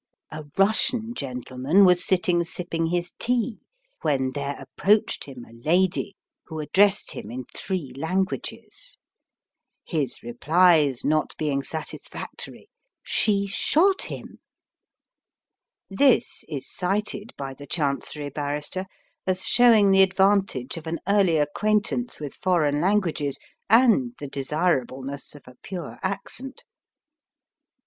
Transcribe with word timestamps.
A 0.31 0.45
Russian 0.57 1.13
gentleman 1.13 1.85
was 1.85 2.03
sitting 2.03 2.43
sipping 2.43 2.87
his 2.87 3.11
tea, 3.19 3.59
when 4.01 4.31
there 4.31 4.55
approached 4.57 5.25
him 5.25 5.45
a 5.45 5.53
lady, 5.53 6.15
who 6.45 6.59
addressed 6.59 7.11
him 7.11 7.29
in 7.29 7.45
three 7.55 7.93
languages. 7.95 8.97
His 9.85 10.23
replies 10.23 11.05
not 11.05 11.37
being 11.37 11.61
satisfactory 11.61 12.67
she 13.03 13.45
shot 13.45 14.01
him. 14.01 14.39
This 15.87 16.43
is 16.49 16.67
cited 16.67 17.31
by 17.37 17.53
the 17.53 17.67
Chancery 17.67 18.31
Barrister 18.31 18.87
as 19.27 19.45
showing 19.45 19.91
the 19.91 20.01
advantage 20.01 20.77
of 20.77 20.87
an 20.87 20.97
early 21.07 21.37
acquaintance 21.37 22.19
with 22.19 22.33
foreign 22.33 22.81
languages, 22.81 23.37
and 23.69 24.15
the 24.17 24.27
desirableness 24.27 25.35
of 25.35 25.43
a 25.45 25.57
pure 25.61 25.99
accent. 26.01 26.63